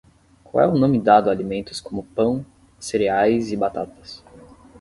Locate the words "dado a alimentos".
0.99-1.79